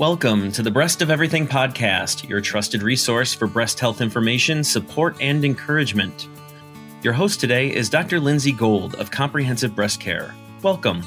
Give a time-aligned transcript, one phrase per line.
[0.00, 5.14] Welcome to the Breast of Everything podcast, your trusted resource for breast health information, support,
[5.20, 6.26] and encouragement.
[7.02, 8.18] Your host today is Dr.
[8.18, 10.34] Lindsay Gold of Comprehensive Breast Care.
[10.62, 11.02] Welcome.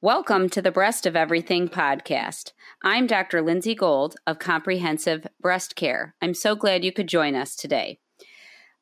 [0.00, 2.50] Welcome to the Breast of Everything podcast.
[2.82, 3.42] I'm Dr.
[3.42, 6.16] Lindsay Gold of Comprehensive Breast Care.
[6.20, 7.99] I'm so glad you could join us today.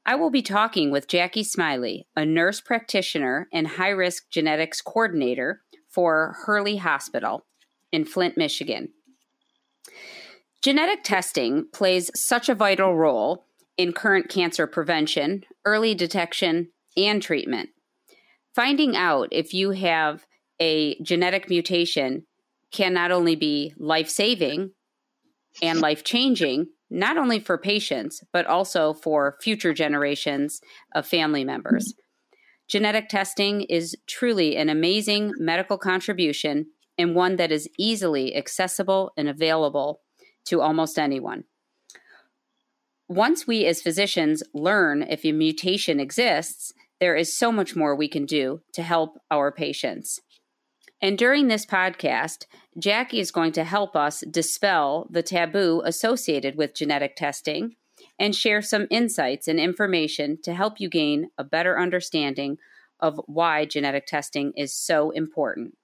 [0.08, 5.60] I will be talking with Jackie Smiley, a nurse practitioner and high risk genetics coordinator
[5.86, 7.44] for Hurley Hospital
[7.92, 8.88] in Flint, Michigan.
[10.62, 13.44] Genetic testing plays such a vital role
[13.76, 17.68] in current cancer prevention, early detection, and treatment.
[18.54, 20.24] Finding out if you have
[20.58, 22.24] a genetic mutation
[22.72, 24.70] can not only be life saving
[25.60, 30.60] and life changing, not only for patients, but also for future generations
[30.94, 31.94] of family members.
[32.68, 36.66] Genetic testing is truly an amazing medical contribution
[36.98, 40.00] and one that is easily accessible and available
[40.46, 41.44] to almost anyone.
[43.08, 48.08] Once we as physicians learn if a mutation exists, there is so much more we
[48.08, 50.20] can do to help our patients.
[51.00, 52.46] And during this podcast,
[52.78, 57.76] Jackie is going to help us dispel the taboo associated with genetic testing
[58.18, 62.58] and share some insights and information to help you gain a better understanding
[63.00, 65.76] of why genetic testing is so important.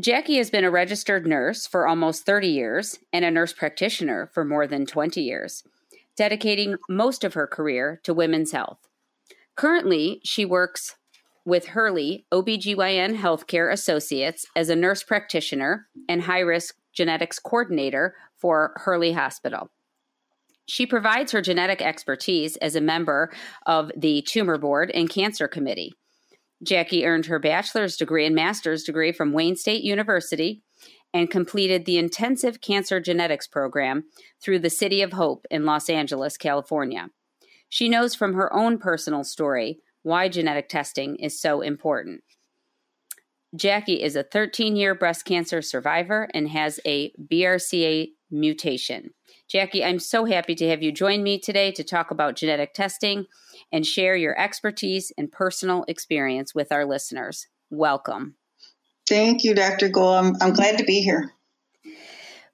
[0.00, 4.44] Jackie has been a registered nurse for almost 30 years and a nurse practitioner for
[4.44, 5.62] more than 20 years,
[6.16, 8.78] dedicating most of her career to women's health.
[9.54, 10.96] Currently, she works
[11.44, 18.72] with Hurley OBGYN Healthcare Associates as a nurse practitioner and high risk genetics coordinator for
[18.76, 19.70] Hurley Hospital.
[20.66, 23.30] She provides her genetic expertise as a member
[23.66, 25.92] of the Tumor Board and Cancer Committee.
[26.62, 30.62] Jackie earned her bachelor's degree and master's degree from Wayne State University
[31.12, 34.04] and completed the intensive cancer genetics program
[34.42, 37.08] through the City of Hope in Los Angeles, California.
[37.68, 42.22] She knows from her own personal story why genetic testing is so important.
[43.56, 49.10] Jackie is a 13 year breast cancer survivor and has a BRCA mutation.
[49.48, 53.26] Jackie, I'm so happy to have you join me today to talk about genetic testing
[53.72, 57.46] and share your expertise and personal experience with our listeners.
[57.70, 58.36] Welcome.
[59.08, 59.88] Thank you, Dr.
[59.88, 60.16] Gold.
[60.16, 61.32] I'm, I'm glad to be here.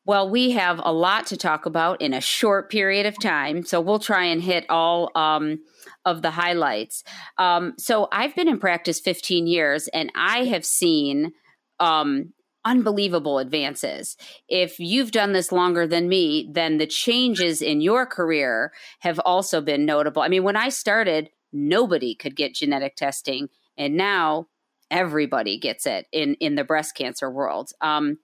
[0.05, 3.81] Well, we have a lot to talk about in a short period of time, so
[3.81, 5.61] we'll try and hit all um,
[6.05, 7.05] of the highlights.
[7.39, 11.33] Um, so, I've been in practice 15 years, and I have seen
[11.79, 12.33] um,
[12.65, 14.17] unbelievable advances.
[14.49, 19.61] If you've done this longer than me, then the changes in your career have also
[19.61, 20.23] been notable.
[20.23, 24.49] I mean, when I started, nobody could get genetic testing, and now
[24.91, 27.73] everybody gets it in in the breast cancer world.
[27.81, 28.19] Um,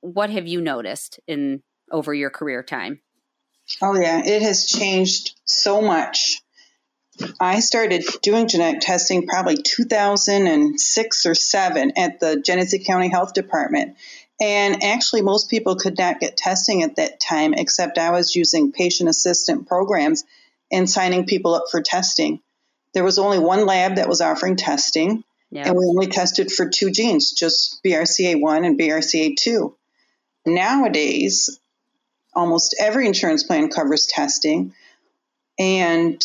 [0.00, 3.00] what have you noticed in over your career time?
[3.80, 6.40] Oh yeah, it has changed so much.
[7.40, 13.96] I started doing genetic testing probably 2006 or 7 at the Genesee County Health Department.
[14.40, 18.72] And actually, most people could not get testing at that time, except I was using
[18.72, 20.24] patient assistant programs
[20.70, 22.40] and signing people up for testing.
[22.94, 25.68] There was only one lab that was offering testing, yeah.
[25.68, 29.74] and we only tested for two genes, just BRCA1 and BRCA2.
[30.46, 31.60] Nowadays,
[32.34, 34.74] almost every insurance plan covers testing,
[35.58, 36.22] and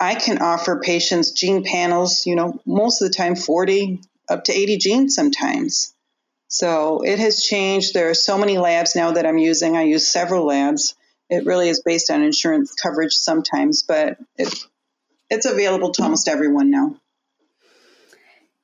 [0.00, 4.00] I can offer patients gene panels, you know, most of the time 40
[4.30, 5.94] up to 80 genes sometimes.
[6.48, 7.92] So it has changed.
[7.92, 9.76] There are so many labs now that I'm using.
[9.76, 10.94] I use several labs.
[11.28, 14.52] It really is based on insurance coverage sometimes, but it,
[15.28, 16.96] it's available to almost everyone now.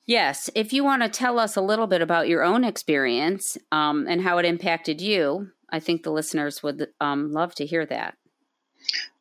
[0.07, 0.49] Yes.
[0.55, 4.23] If you want to tell us a little bit about your own experience um, and
[4.23, 8.17] how it impacted you, I think the listeners would um, love to hear that.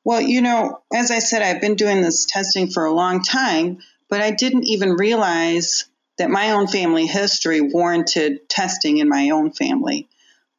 [0.05, 3.79] Well, you know, as I said, I've been doing this testing for a long time,
[4.07, 5.85] but I didn't even realize
[6.19, 10.07] that my own family history warranted testing in my own family.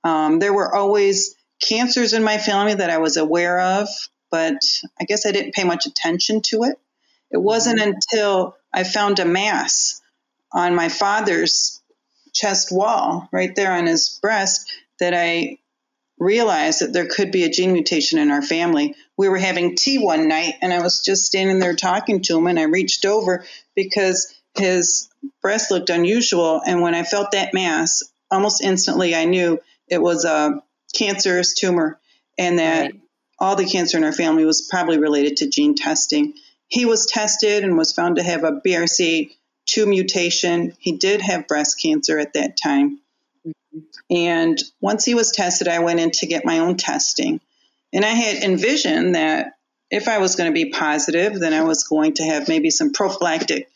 [0.03, 3.89] Um, there were always cancers in my family that I was aware of,
[4.31, 4.61] but
[5.01, 6.79] I guess I didn't pay much attention to it.
[7.31, 7.93] It wasn't mm-hmm.
[7.93, 10.03] until I found a mass
[10.53, 11.81] on my father's
[12.33, 15.59] chest wall, right there on his breast, that I
[16.19, 18.95] realized that there could be a gene mutation in our family.
[19.17, 22.47] We were having tea one night and I was just standing there talking to him
[22.47, 25.09] and I reached over because his
[25.43, 26.63] breast looked unusual.
[26.65, 30.63] And when I felt that mass, almost instantly I knew it was a
[30.95, 32.01] cancerous tumor
[32.39, 33.01] and that right.
[33.39, 36.35] all the cancer in our family was probably related to gene testing.
[36.69, 39.31] He was tested and was found to have a BRCA
[39.67, 40.75] 2 mutation.
[40.79, 43.01] He did have breast cancer at that time.
[44.11, 47.41] And once he was tested, I went in to get my own testing.
[47.93, 49.53] And I had envisioned that
[49.91, 52.93] if I was going to be positive, then I was going to have maybe some
[52.93, 53.69] prophylactic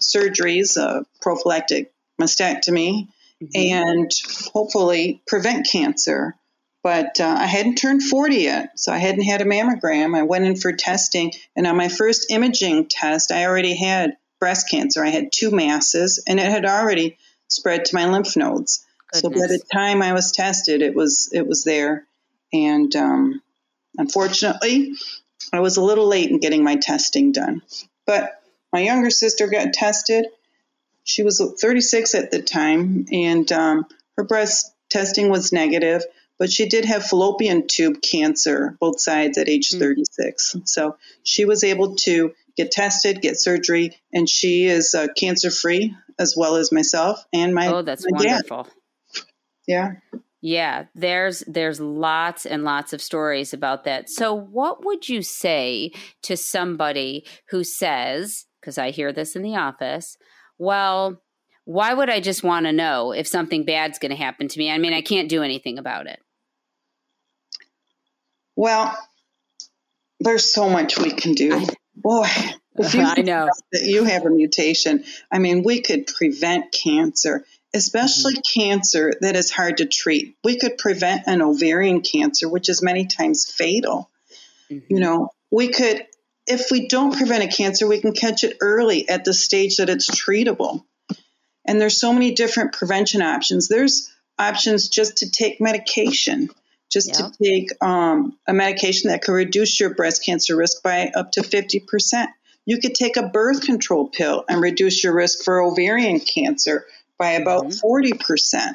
[0.00, 3.08] surgeries, a prophylactic mastectomy,
[3.42, 3.46] mm-hmm.
[3.54, 4.10] and
[4.52, 6.34] hopefully prevent cancer.
[6.82, 10.14] But uh, I hadn't turned 40 yet, so I hadn't had a mammogram.
[10.16, 14.68] I went in for testing, and on my first imaging test, I already had breast
[14.70, 15.02] cancer.
[15.02, 17.16] I had two masses, and it had already
[17.48, 18.84] spread to my lymph nodes.
[19.14, 22.06] So by the time I was tested, it was it was there,
[22.52, 23.42] and um,
[23.96, 24.92] unfortunately,
[25.52, 27.62] I was a little late in getting my testing done.
[28.06, 28.40] But
[28.72, 30.26] my younger sister got tested.
[31.04, 36.02] She was 36 at the time, and um, her breast testing was negative,
[36.38, 39.78] but she did have fallopian tube cancer, both sides at age mm.
[39.78, 40.56] 36.
[40.64, 45.94] So she was able to get tested, get surgery, and she is uh, cancer free
[46.18, 47.68] as well as myself and my.
[47.68, 48.64] Oh, that's my wonderful.
[48.64, 48.72] Dad.
[49.66, 49.92] Yeah.
[50.40, 54.10] Yeah, there's there's lots and lots of stories about that.
[54.10, 59.56] So what would you say to somebody who says, because I hear this in the
[59.56, 60.18] office,
[60.58, 61.22] well,
[61.64, 64.70] why would I just want to know if something bad's going to happen to me?
[64.70, 66.20] I mean, I can't do anything about it.
[68.54, 68.94] Well,
[70.20, 71.54] there's so much we can do.
[71.54, 72.26] I, Boy,
[72.76, 77.44] if you I know that you have a mutation, I mean, we could prevent cancer
[77.74, 78.60] especially mm-hmm.
[78.60, 80.36] cancer that is hard to treat.
[80.44, 84.10] We could prevent an ovarian cancer, which is many times fatal.
[84.70, 84.94] Mm-hmm.
[84.94, 86.06] You know, we could,
[86.46, 89.90] if we don't prevent a cancer, we can catch it early at the stage that
[89.90, 90.84] it's treatable.
[91.66, 93.68] And there's so many different prevention options.
[93.68, 96.50] There's options just to take medication,
[96.92, 101.32] just to take um, a medication that could reduce your breast cancer risk by up
[101.32, 102.26] to 50%.
[102.66, 106.86] You could take a birth control pill and reduce your risk for ovarian cancer
[107.18, 108.20] by about mm-hmm.
[108.20, 108.74] 40%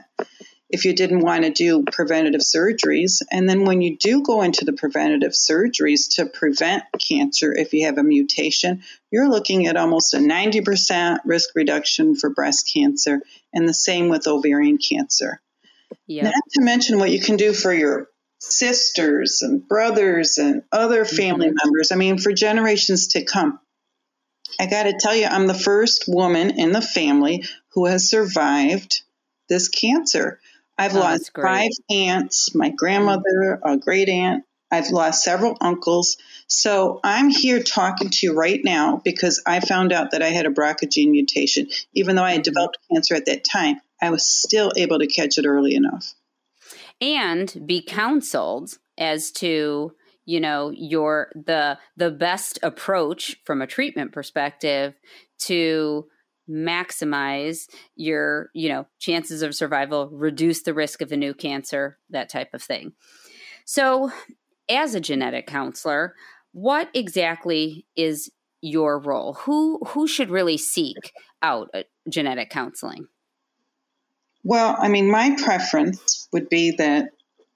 [0.69, 3.21] if you didn't want to do preventative surgeries.
[3.31, 7.88] And then when you do go into the preventative surgeries to prevent cancer, if you
[7.88, 13.21] have a mutation, you're looking at almost a 90% risk reduction for breast cancer,
[13.51, 15.42] and the same with ovarian cancer.
[16.06, 16.25] Yep.
[16.25, 18.09] Not to mention what you can do for your
[18.39, 21.56] sisters and brothers and other family mm-hmm.
[21.63, 21.92] members.
[21.92, 23.59] I mean, for generations to come.
[24.59, 27.43] I got to tell you, I'm the first woman in the family
[27.73, 29.01] who has survived
[29.47, 30.39] this cancer.
[30.77, 34.45] I've oh, lost five aunts, my grandmother, a great aunt.
[34.71, 36.17] I've lost several uncles.
[36.47, 40.45] So I'm here talking to you right now because I found out that I had
[40.45, 41.67] a BRCA gene mutation.
[41.93, 45.37] Even though I had developed cancer at that time, I was still able to catch
[45.37, 46.13] it early enough.
[47.01, 49.93] And be counseled as to
[50.29, 54.93] you know your the the best approach from a treatment perspective
[55.39, 56.05] to
[56.47, 62.29] maximize your you know chances of survival reduce the risk of a new cancer that
[62.29, 62.93] type of thing.
[63.65, 64.11] So
[64.69, 66.13] as a genetic counselor
[66.51, 69.33] what exactly is your role?
[69.33, 71.11] Who who should really seek
[71.41, 73.07] out uh, genetic counseling?
[74.43, 77.09] Well i mean my preference would be that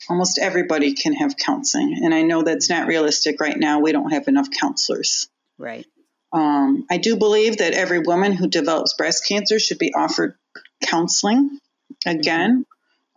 [0.10, 2.00] almost everybody can have counseling.
[2.04, 3.80] And I know that's not realistic right now.
[3.80, 5.28] We don't have enough counselors.
[5.58, 5.86] Right.
[6.32, 10.36] Um, I do believe that every woman who develops breast cancer should be offered
[10.84, 11.60] counseling.
[12.06, 12.66] Again,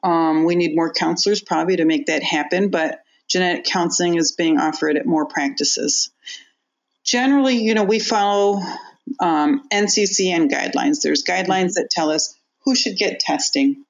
[0.03, 4.59] um, we need more counselors probably to make that happen, but genetic counseling is being
[4.59, 6.11] offered at more practices.
[7.05, 8.61] Generally, you know, we follow
[9.21, 11.01] um, NCCN guidelines.
[11.01, 13.85] There's guidelines that tell us who should get testing,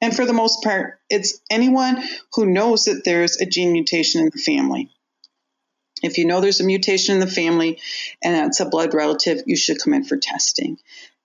[0.00, 2.02] and for the most part, it's anyone
[2.34, 4.90] who knows that there's a gene mutation in the family.
[6.02, 7.78] If you know there's a mutation in the family
[8.22, 10.78] and that's a blood relative, you should come in for testing.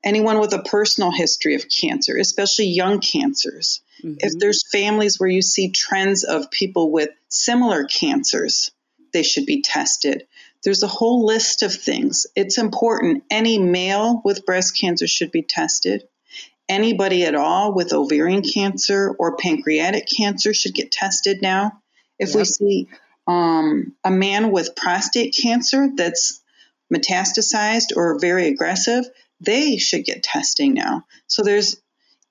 [0.03, 3.82] Anyone with a personal history of cancer, especially young cancers.
[4.03, 4.17] Mm-hmm.
[4.20, 8.72] If there's families where you see trends of people with similar cancers,
[9.13, 10.27] they should be tested.
[10.63, 12.27] There's a whole list of things.
[12.36, 13.24] It's important.
[13.32, 16.03] Any male with breast cancer should be tested
[16.67, 21.81] anybody at all with ovarian cancer or pancreatic cancer should get tested now.
[22.19, 22.38] If yep.
[22.38, 22.88] we see
[23.27, 26.41] um, a man with prostate cancer that's
[26.93, 29.05] metastasized or very aggressive,
[29.39, 31.05] they should get testing now.
[31.27, 31.77] So there's,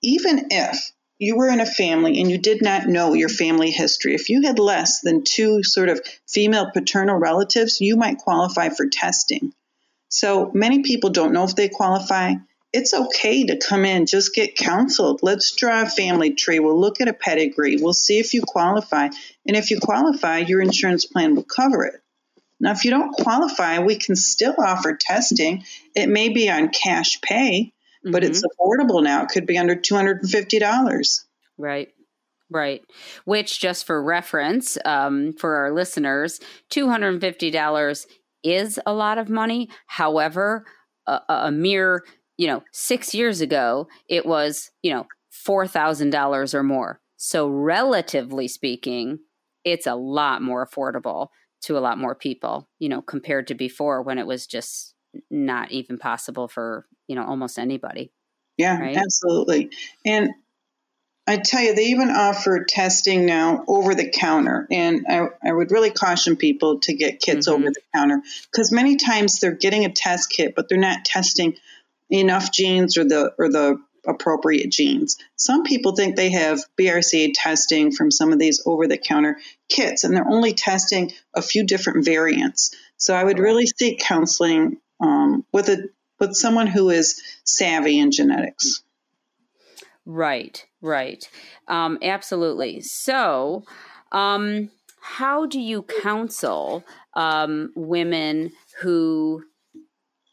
[0.02, 4.14] even if you were in a family and you did not know your family history,
[4.14, 8.88] if you had less than two sort of female paternal relatives, you might qualify for
[8.88, 9.52] testing.
[10.08, 12.34] So many people don't know if they qualify
[12.74, 15.20] it's okay to come in, just get counseled.
[15.22, 16.58] Let's draw a family tree.
[16.58, 17.76] We'll look at a pedigree.
[17.76, 19.10] We'll see if you qualify.
[19.46, 22.00] And if you qualify, your insurance plan will cover it.
[22.58, 25.62] Now, if you don't qualify, we can still offer testing.
[25.94, 27.72] It may be on cash pay,
[28.04, 28.10] mm-hmm.
[28.10, 28.60] but it's mm-hmm.
[28.60, 29.22] affordable now.
[29.22, 31.24] It could be under $250.
[31.56, 31.90] Right.
[32.50, 32.82] Right.
[33.24, 36.40] Which, just for reference um, for our listeners,
[36.72, 38.06] $250
[38.42, 39.68] is a lot of money.
[39.86, 40.64] However,
[41.06, 42.04] a, a mere,
[42.36, 45.06] you know, six years ago, it was, you know,
[45.46, 47.00] $4,000 or more.
[47.16, 49.20] So, relatively speaking,
[49.64, 51.28] it's a lot more affordable
[51.62, 54.94] to a lot more people, you know, compared to before when it was just
[55.30, 58.12] not even possible for, you know, almost anybody.
[58.58, 58.96] Yeah, right?
[58.96, 59.70] absolutely.
[60.04, 60.30] And
[61.26, 64.66] I tell you, they even offer testing now over the counter.
[64.70, 67.62] And I, I would really caution people to get kits mm-hmm.
[67.62, 68.20] over the counter
[68.52, 71.56] because many times they're getting a test kit, but they're not testing
[72.10, 75.16] enough genes or the or the appropriate genes.
[75.36, 80.04] Some people think they have BRCA testing from some of these over the counter kits,
[80.04, 82.74] and they're only testing a few different variants.
[82.96, 85.88] So I would really seek counseling um, with a
[86.20, 88.82] with someone who is savvy in genetics.
[90.06, 91.28] Right, right.
[91.66, 92.80] Um, absolutely.
[92.82, 93.64] So,
[94.12, 94.70] um,
[95.00, 96.84] how do you counsel
[97.14, 99.44] um, women who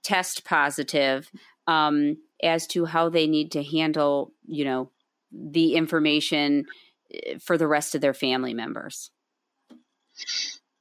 [0.03, 1.31] test positive
[1.67, 4.91] um, as to how they need to handle, you know,
[5.31, 6.65] the information
[7.13, 9.11] eh, for the rest of their family members?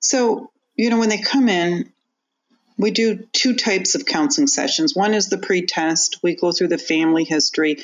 [0.01, 1.93] So, you know, when they come in,
[2.79, 4.97] we do two types of counseling sessions.
[4.97, 7.79] One is the pre test, we go through the family history.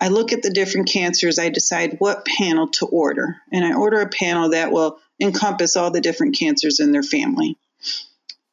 [0.00, 4.00] I look at the different cancers, I decide what panel to order, and I order
[4.00, 7.56] a panel that will encompass all the different cancers in their family.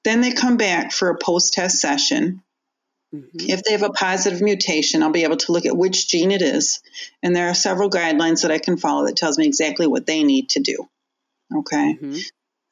[0.04, 2.42] Then they come back for a post test session.
[3.16, 3.50] Mm-hmm.
[3.50, 6.42] If they have a positive mutation, I'll be able to look at which gene it
[6.42, 6.82] is.
[7.24, 10.24] And there are several guidelines that I can follow that tells me exactly what they
[10.24, 10.88] need to do.
[11.56, 11.98] Okay.
[12.02, 12.20] Mm-hmm.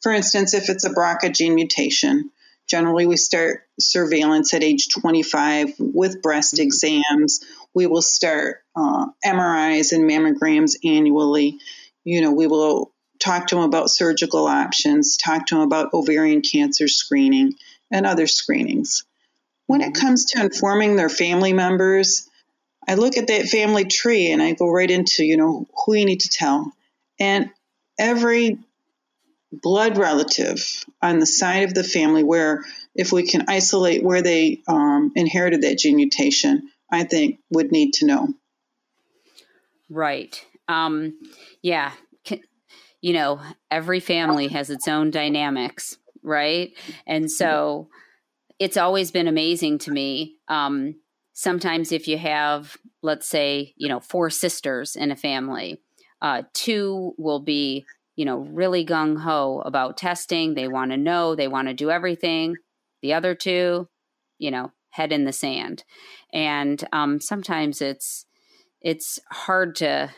[0.01, 2.31] For instance, if it's a BRCA gene mutation,
[2.67, 6.63] generally we start surveillance at age 25 with breast mm-hmm.
[6.63, 7.39] exams
[7.73, 11.57] we will start uh, MRIs and mammograms annually.
[12.03, 16.41] You know, we will talk to them about surgical options, talk to them about ovarian
[16.41, 17.53] cancer screening
[17.91, 19.03] and other screenings.
[19.67, 22.29] When it comes to informing their family members,
[22.88, 26.05] I look at that family tree and I go right into, you know, who you
[26.05, 26.72] need to tell.
[27.20, 27.50] And
[27.98, 28.60] every
[29.51, 32.65] blood relative on the side of the family where
[32.96, 37.93] if we can isolate where they um, inherited that gene mutation, I think, would need
[37.96, 38.29] to know.
[39.89, 40.43] Right.
[40.67, 41.20] Um,
[41.62, 41.91] yeah.
[43.01, 46.72] You know, every family has its own dynamics, right?
[47.05, 47.89] And so
[48.60, 50.38] it's always been amazing to me.
[50.48, 50.95] Um,
[51.33, 55.81] sometimes, if you have, let's say, you know, four sisters in a family,
[56.22, 60.53] uh, two will be, you know, really gung ho about testing.
[60.53, 62.55] They want to know, they want to do everything.
[63.01, 63.89] The other two,
[64.38, 65.83] you know, head in the sand
[66.33, 68.25] and um, sometimes it's
[68.81, 70.12] it's hard to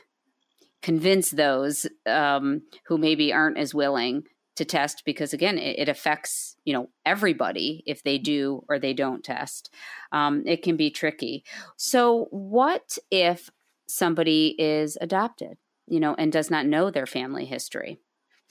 [0.81, 4.23] convince those um, who maybe aren't as willing
[4.55, 8.93] to test because again it, it, affects you know everybody if they do or they
[8.93, 9.71] don't test
[10.11, 11.43] um, it can be tricky
[11.77, 13.49] so what if
[13.87, 15.57] somebody is adopted
[15.87, 17.99] you know and does not know their family history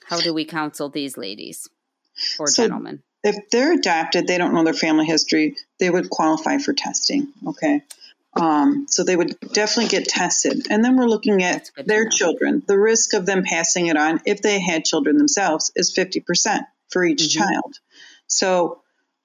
[0.08, 1.68] how do we counsel these ladies
[2.38, 6.58] or so, gentlemen if they're adopted, they don't know their family history, they would qualify
[6.58, 7.32] for testing.
[7.46, 7.82] Okay.
[8.36, 10.66] Um, so they would definitely get tested.
[10.70, 12.62] And then we're looking at their children.
[12.66, 16.60] The risk of them passing it on, if they had children themselves, is 50%
[16.90, 17.42] for each mm-hmm.
[17.42, 17.78] child.
[18.26, 18.82] So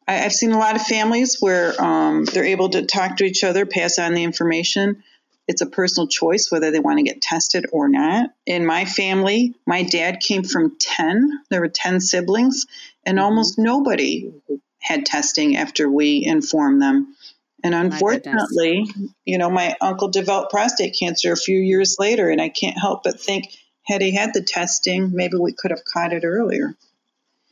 [0.07, 3.43] I, have seen a lot of families where um, they're able to talk to each
[3.43, 5.03] other, pass on the information.
[5.47, 8.29] It's a personal choice whether they want to get tested or not.
[8.45, 11.31] In my family, my dad came from 10.
[11.49, 12.67] There were 10 siblings,
[13.05, 13.25] and mm-hmm.
[13.25, 14.31] almost nobody
[14.79, 17.15] had testing after we informed them.
[17.63, 18.85] And unfortunately,
[19.25, 23.03] you know, my uncle developed prostate cancer a few years later, and I can't help
[23.03, 23.45] but think
[23.85, 26.75] had he had the testing, maybe we could have caught it earlier.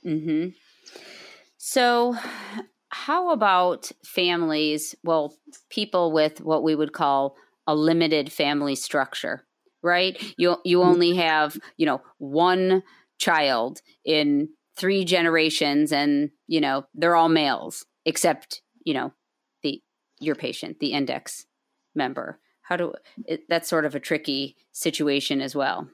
[0.06, 0.50] Mm-hmm.
[1.58, 2.16] So,
[2.90, 4.96] how about families?
[5.04, 5.34] Well,
[5.70, 7.36] people with what we would call
[7.66, 9.46] a limited family structure,
[9.84, 10.22] right?
[10.38, 10.90] You you mm-hmm.
[10.90, 12.84] only have, you know, one
[13.20, 19.12] child in three generations and, you know, they're all males except, you know,
[20.20, 21.46] your patient, the index
[21.96, 22.40] member.
[22.62, 22.94] How do
[23.26, 25.88] it, that's sort of a tricky situation as well.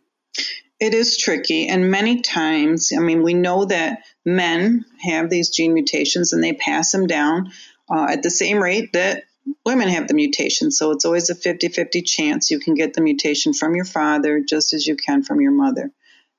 [0.80, 5.74] It is tricky, and many times, I mean, we know that men have these gene
[5.74, 7.52] mutations and they pass them down
[7.90, 9.24] uh, at the same rate that
[9.66, 10.72] women have the mutation.
[10.72, 14.42] So it's always a 50 50 chance you can get the mutation from your father
[14.48, 15.92] just as you can from your mother.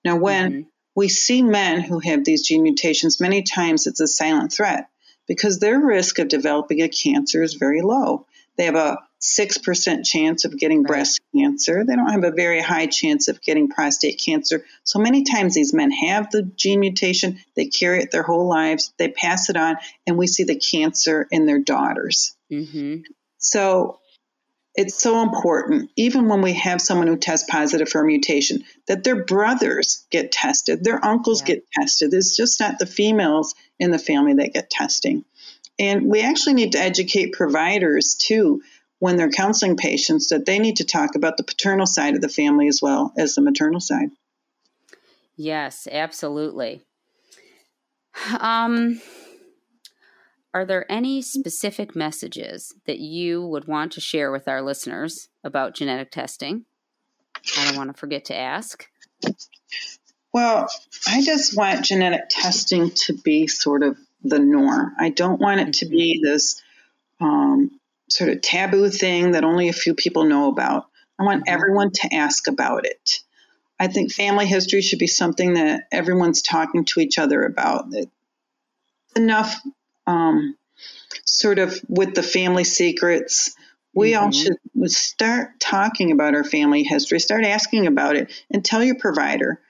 [0.05, 0.69] Now, when mm-hmm.
[0.95, 4.89] we see men who have these gene mutations, many times it's a silent threat
[5.27, 8.27] because their risk of developing a cancer is very low.
[8.57, 10.89] They have a 6% chance of getting right.
[10.89, 11.85] breast cancer.
[11.85, 14.65] They don't have a very high chance of getting prostate cancer.
[14.85, 18.93] So many times these men have the gene mutation, they carry it their whole lives,
[18.99, 19.77] they pass it on,
[20.07, 22.37] and we see the cancer in their daughters.
[22.53, 23.01] Mm-hmm.
[23.39, 23.99] So
[24.75, 29.05] it's so important, even when we have someone who tests positive for a mutation, that
[29.05, 31.55] their brothers get tested, their uncles yeah.
[31.55, 32.13] get tested.
[32.13, 35.25] It's just not the females in the family that get testing.
[35.79, 38.63] And we actually need to educate providers too
[38.99, 42.29] when they're counseling patients that they need to talk about the paternal side of the
[42.29, 44.11] family as well as the maternal side.
[45.37, 46.83] Yes, absolutely.
[48.39, 49.01] Um,
[50.55, 55.75] are there any specific messages that you would want to share with our listeners about
[55.75, 56.65] genetic testing?
[57.59, 58.89] I don't want to forget to ask.
[60.33, 60.69] Well,
[61.09, 64.95] I just want genetic testing to be sort of the norm.
[64.99, 66.33] I don't want it to be mm-hmm.
[66.33, 66.63] this
[67.21, 67.73] um,
[68.09, 70.87] sort of taboo thing that only a few people know about.
[71.19, 71.55] I want mm-hmm.
[71.55, 73.19] everyone to ask about it.
[73.79, 77.87] I think family history should be something that everyone's talking to each other about.
[79.17, 79.61] Enough
[80.07, 80.57] um,
[81.25, 83.55] sort of with the family secrets.
[83.95, 84.25] We mm-hmm.
[84.25, 84.57] all should
[84.91, 89.61] start talking about our family history, start asking about it, and tell your provider,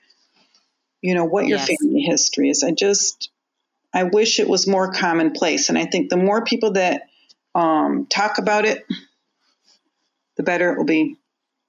[1.01, 1.67] you know, what your yes.
[1.67, 2.63] family history is.
[2.63, 3.29] I just,
[3.93, 5.69] I wish it was more commonplace.
[5.69, 7.03] And I think the more people that
[7.53, 8.83] um, talk about it,
[10.37, 11.17] the better it will be.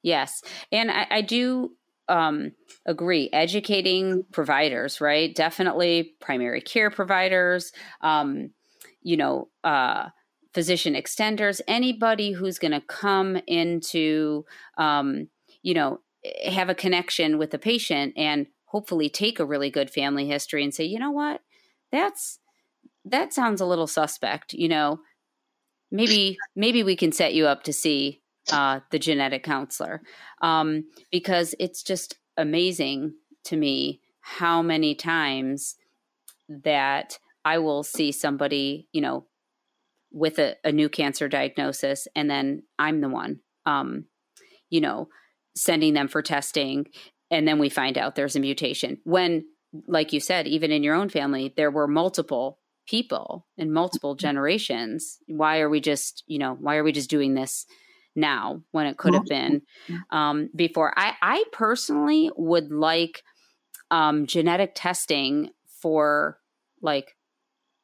[0.03, 0.43] Yes.
[0.73, 1.73] And I, I do
[2.09, 2.53] um,
[2.85, 3.29] agree.
[3.33, 5.35] Educating providers, right?
[5.35, 8.51] Definitely primary care providers, um,
[9.07, 10.09] you know, uh,
[10.53, 14.45] physician extenders, anybody who's going to come into,
[14.79, 15.29] um,
[15.63, 16.01] you know,
[16.45, 20.75] have a connection with the patient and hopefully take a really good family history and
[20.75, 21.41] say, you know what,
[21.93, 22.41] that's
[23.05, 24.55] that sounds a little suspect.
[24.55, 24.99] You know,
[25.93, 30.03] maybe maybe we can set you up to see uh, the genetic counselor
[30.43, 30.83] um,
[31.13, 35.77] because it's just amazing to me how many times
[36.49, 39.27] that I will see somebody, you know,
[40.11, 44.07] with a, a new cancer diagnosis, and then I'm the one, um,
[44.69, 45.07] you know,
[45.55, 46.87] sending them for testing,
[47.31, 48.99] and then we find out there's a mutation.
[49.05, 49.45] When,
[49.87, 54.27] like you said, even in your own family, there were multiple people in multiple mm-hmm.
[54.27, 57.67] generations why are we just you know why are we just doing this
[58.15, 59.61] now when it could have been
[60.11, 63.25] um, before i i personally would like
[63.91, 65.51] um, genetic testing
[65.83, 66.39] for
[66.81, 67.16] like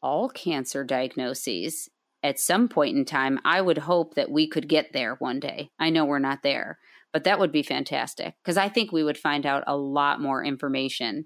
[0.03, 1.89] all cancer diagnoses
[2.23, 5.71] at some point in time i would hope that we could get there one day
[5.79, 6.79] i know we're not there
[7.13, 10.45] but that would be fantastic because i think we would find out a lot more
[10.45, 11.25] information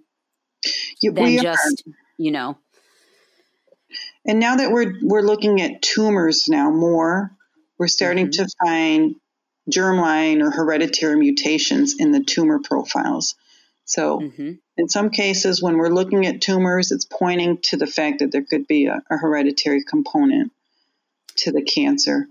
[1.02, 1.84] yeah, than just
[2.18, 2.56] you know
[4.26, 7.30] and now that we're we're looking at tumors now more,
[7.78, 8.44] we're starting mm-hmm.
[8.44, 9.14] to find
[9.70, 13.34] germline or hereditary mutations in the tumor profiles.
[13.86, 14.52] So, mm-hmm.
[14.76, 18.42] in some cases, when we're looking at tumors, it's pointing to the fact that there
[18.42, 20.52] could be a, a hereditary component
[21.36, 22.26] to the cancer.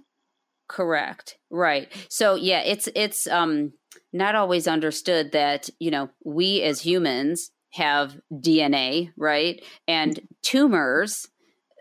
[0.67, 1.37] Correct.
[1.49, 1.91] Right.
[2.09, 3.71] So, yeah, it's it's um,
[4.11, 11.27] not always understood that you know we as humans have DNA, right, and tumors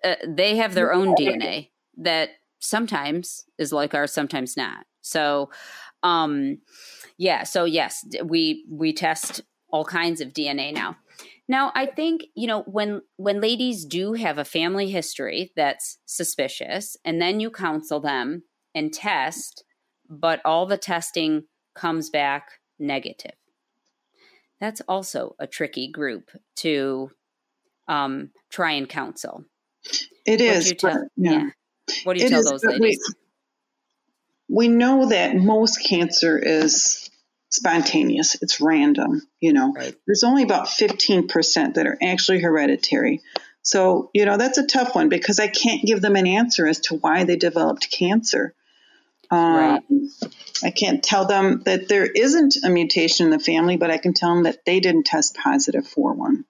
[0.04, 4.86] uh, they have their own DNA that sometimes is like ours, sometimes not.
[5.00, 5.50] So,
[6.02, 6.58] um,
[7.16, 7.42] yeah.
[7.42, 9.42] So yes, we we test
[9.74, 10.96] all kinds of DNA now.
[11.48, 16.96] Now, I think you know when when ladies do have a family history that's suspicious,
[17.04, 19.64] and then you counsel them and test,
[20.08, 23.34] but all the testing comes back negative.
[24.60, 27.10] That's also a tricky group to
[27.88, 29.44] um, try and counsel
[30.24, 30.72] it is.
[30.78, 31.32] Tell, but, yeah.
[31.32, 31.50] yeah.
[32.04, 33.14] What do you it tell is, those ladies?
[34.48, 37.03] We, we know that most cancer is
[37.54, 38.36] spontaneous.
[38.42, 39.72] It's random, you know.
[39.72, 39.94] Right.
[40.06, 43.20] There's only about 15% that are actually hereditary.
[43.62, 46.80] So, you know, that's a tough one because I can't give them an answer as
[46.80, 48.54] to why they developed cancer.
[49.30, 49.82] Um, right.
[50.62, 54.12] I can't tell them that there isn't a mutation in the family, but I can
[54.12, 56.44] tell them that they didn't test positive for one.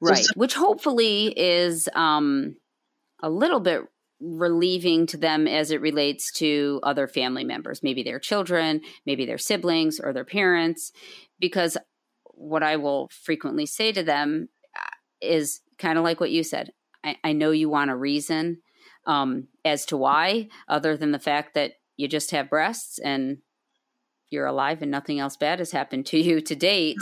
[0.00, 0.24] Right.
[0.24, 2.56] So, Which hopefully is um,
[3.22, 3.82] a little bit
[4.22, 9.38] relieving to them as it relates to other family members, maybe their children, maybe their
[9.38, 10.92] siblings or their parents.
[11.40, 11.76] Because
[12.24, 16.70] what I will frequently say to them uh, is kind of like what you said.
[17.04, 18.62] I, I know you want a reason
[19.06, 23.38] um, as to why, other than the fact that you just have breasts and
[24.30, 26.96] you're alive and nothing else bad has happened to you to date.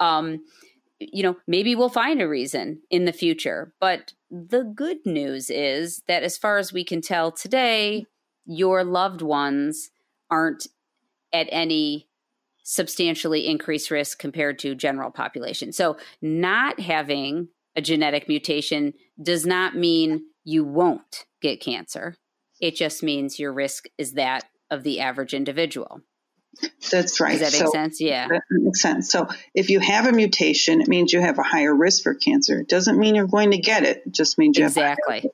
[0.00, 0.44] Um,
[1.00, 3.72] you know, maybe we'll find a reason in the future.
[3.80, 8.06] But the good news is that as far as we can tell today,
[8.44, 9.90] your loved ones
[10.30, 10.66] aren't
[11.32, 12.08] at any
[12.62, 15.72] substantially increased risk compared to general population.
[15.72, 22.16] So not having a genetic mutation does not mean you won't get cancer.
[22.60, 26.02] It just means your risk is that of the average individual.
[26.90, 27.38] That's right.
[27.38, 28.00] Does that make so, sense?
[28.00, 28.28] Yeah.
[28.28, 29.10] That makes sense.
[29.10, 32.60] So if you have a mutation, it means you have a higher risk for cancer.
[32.60, 34.02] It doesn't mean you're going to get it.
[34.06, 35.20] It just means you have exactly.
[35.20, 35.30] have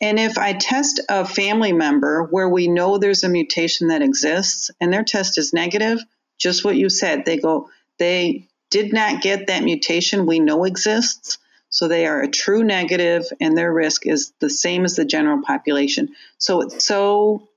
[0.00, 4.70] and if I test a family member where we know there's a mutation that exists
[4.80, 6.00] and their test is negative,
[6.38, 11.36] just what you said, they go, they did not get that mutation we know exists.
[11.68, 15.42] So they are a true negative and their risk is the same as the general
[15.42, 16.08] population.
[16.38, 17.49] So it's so,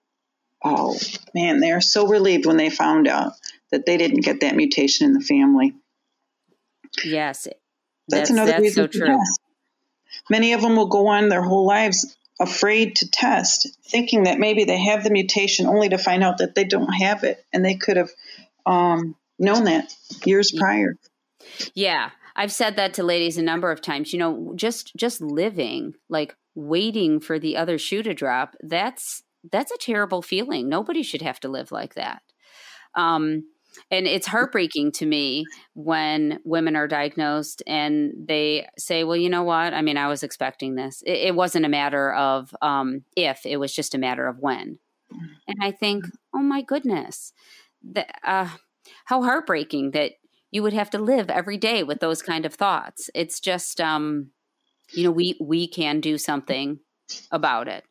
[0.63, 0.97] oh
[1.33, 3.33] man, they are so relieved when they found out
[3.71, 5.73] that they didn't get that mutation in the family.
[7.03, 7.43] Yes.
[7.43, 7.59] That's,
[8.07, 9.17] that's another that's reason so true.
[10.29, 14.63] Many of them will go on their whole lives afraid to test, thinking that maybe
[14.63, 17.75] they have the mutation only to find out that they don't have it and they
[17.75, 18.09] could have
[18.65, 19.93] um, known that
[20.25, 20.95] years prior.
[21.73, 22.11] Yeah.
[22.35, 24.11] I've said that to ladies a number of times.
[24.13, 29.71] You know, just just living, like waiting for the other shoe to drop, that's that's
[29.71, 30.69] a terrible feeling.
[30.69, 32.21] Nobody should have to live like that.
[32.95, 33.43] Um,
[33.89, 39.43] and it's heartbreaking to me when women are diagnosed and they say well you know
[39.43, 39.73] what?
[39.73, 41.01] I mean i was expecting this.
[41.05, 44.77] It, it wasn't a matter of um, if it was just a matter of when.
[45.47, 47.33] And i think oh my goodness
[47.83, 48.49] that, uh,
[49.05, 50.13] how heartbreaking that
[50.51, 53.09] you would have to live every day with those kind of thoughts.
[53.15, 54.29] It's just um,
[54.91, 56.79] you know we we can do something
[57.31, 57.83] about it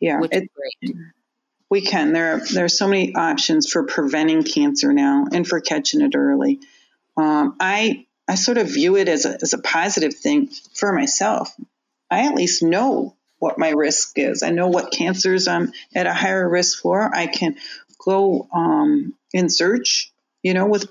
[0.00, 0.96] yeah which great
[1.70, 2.12] we can.
[2.12, 6.14] There are there are so many options for preventing cancer now and for catching it
[6.14, 6.60] early.
[7.16, 11.54] Um, I I sort of view it as a as a positive thing for myself.
[12.10, 14.42] I at least know what my risk is.
[14.42, 17.14] I know what cancers I'm at a higher risk for.
[17.14, 17.56] I can
[18.04, 20.10] go um, in search,
[20.42, 20.90] you know, with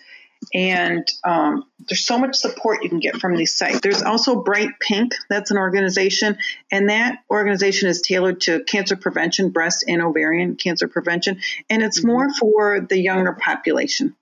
[0.53, 3.79] and um, there's so much support you can get from these sites.
[3.81, 6.37] There's also Bright Pink, that's an organization,
[6.71, 11.99] and that organization is tailored to cancer prevention, breast and ovarian cancer prevention, and it's
[11.99, 12.09] mm-hmm.
[12.09, 14.15] more for the younger population.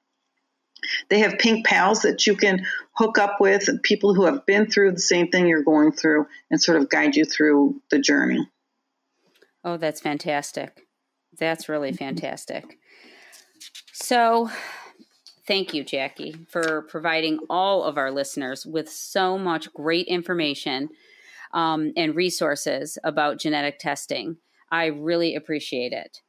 [1.09, 4.91] They have pink pals that you can hook up with, people who have been through
[4.91, 8.47] the same thing you're going through, and sort of guide you through the journey.
[9.63, 10.85] Oh, that's fantastic.
[11.37, 12.77] That's really fantastic.
[13.91, 14.49] So,
[15.47, 20.89] thank you, Jackie, for providing all of our listeners with so much great information
[21.53, 24.37] um, and resources about genetic testing.
[24.71, 26.21] I really appreciate it.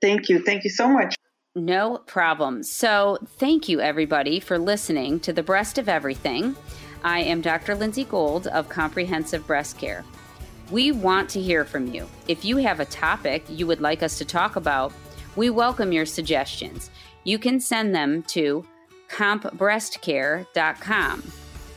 [0.00, 0.42] Thank you.
[0.42, 1.14] Thank you so much.
[1.56, 2.64] No problem.
[2.64, 6.56] So, thank you everybody for listening to The Breast of Everything.
[7.04, 7.76] I am Dr.
[7.76, 10.04] Lindsay Gold of Comprehensive Breast Care.
[10.72, 12.08] We want to hear from you.
[12.26, 14.92] If you have a topic you would like us to talk about,
[15.36, 16.90] we welcome your suggestions.
[17.22, 18.66] You can send them to
[19.08, 21.22] compbreastcare.com.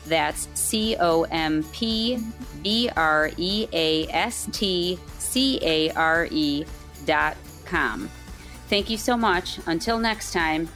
[0.08, 2.18] That's C O M P
[2.64, 6.66] B R E A S T C A R E
[7.06, 8.10] dot com.
[8.70, 9.60] Thank you so much.
[9.66, 10.68] Until next time,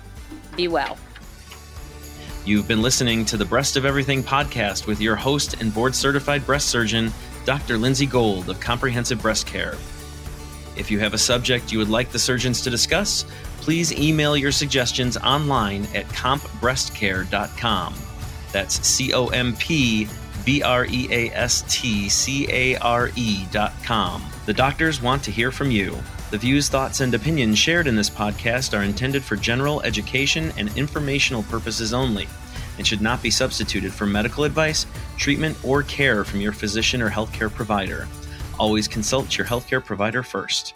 [0.55, 0.97] be well.
[2.45, 6.43] You've been listening to the Breast of Everything podcast with your host and board certified
[6.45, 7.11] breast surgeon,
[7.45, 7.77] Dr.
[7.77, 9.75] Lindsay Gold of Comprehensive Breast Care.
[10.75, 13.25] If you have a subject you would like the surgeons to discuss,
[13.57, 17.93] please email your suggestions online at compbreastcare.com.
[18.51, 20.07] That's C O M P
[20.43, 24.23] B R E A S T C A R E dot com.
[24.45, 25.97] The doctors want to hear from you.
[26.31, 30.75] The views, thoughts, and opinions shared in this podcast are intended for general education and
[30.77, 32.25] informational purposes only
[32.77, 34.85] and should not be substituted for medical advice,
[35.17, 38.07] treatment, or care from your physician or healthcare provider.
[38.57, 40.73] Always consult your healthcare provider first.